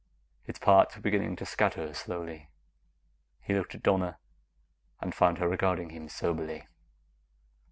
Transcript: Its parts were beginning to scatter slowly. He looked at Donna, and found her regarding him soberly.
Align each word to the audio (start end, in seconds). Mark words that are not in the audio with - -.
Its 0.47 0.57
parts 0.57 0.95
were 0.95 1.01
beginning 1.03 1.35
to 1.35 1.45
scatter 1.45 1.93
slowly. 1.93 2.49
He 3.39 3.53
looked 3.53 3.75
at 3.75 3.83
Donna, 3.83 4.17
and 4.99 5.13
found 5.13 5.37
her 5.37 5.47
regarding 5.47 5.91
him 5.91 6.09
soberly. 6.09 6.65